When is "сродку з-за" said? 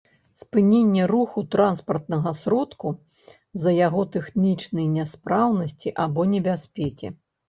2.39-3.73